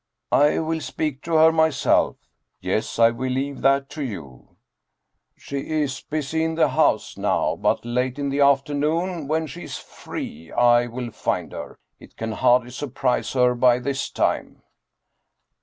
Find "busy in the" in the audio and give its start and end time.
6.01-6.69